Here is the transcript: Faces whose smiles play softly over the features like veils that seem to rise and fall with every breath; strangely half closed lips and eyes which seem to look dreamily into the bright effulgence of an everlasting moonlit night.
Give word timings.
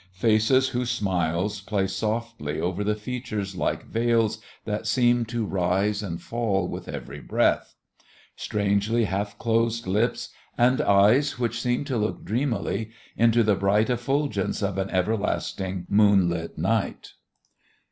Faces 0.13 0.69
whose 0.69 0.89
smiles 0.89 1.61
play 1.61 1.85
softly 1.85 2.59
over 2.59 2.83
the 2.83 2.95
features 2.95 3.55
like 3.55 3.85
veils 3.85 4.39
that 4.65 4.87
seem 4.87 5.25
to 5.25 5.45
rise 5.45 6.01
and 6.01 6.19
fall 6.19 6.67
with 6.67 6.87
every 6.87 7.19
breath; 7.19 7.75
strangely 8.35 9.03
half 9.03 9.37
closed 9.37 9.85
lips 9.85 10.29
and 10.57 10.81
eyes 10.81 11.37
which 11.37 11.61
seem 11.61 11.83
to 11.83 11.99
look 11.99 12.25
dreamily 12.25 12.89
into 13.15 13.43
the 13.43 13.53
bright 13.53 13.91
effulgence 13.91 14.63
of 14.63 14.79
an 14.79 14.89
everlasting 14.89 15.85
moonlit 15.87 16.57
night. 16.57 17.11